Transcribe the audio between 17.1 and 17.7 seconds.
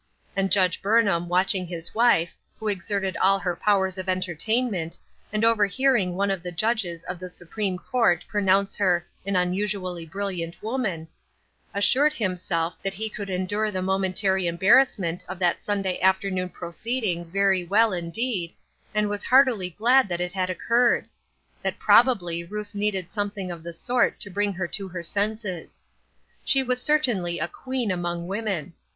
very